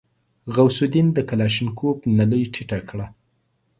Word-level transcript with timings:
غوث 0.53 0.77
الدين 0.85 1.07
د 1.13 1.19
کلاشينکوف 1.29 1.97
نلۍ 2.17 2.43
ټيټه 2.53 2.79
کړه. 2.89 3.05